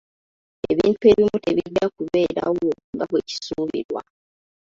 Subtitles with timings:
[0.71, 4.01] Ebintu ebimu tebijja kubeerawo nga bwe kisuubirwa.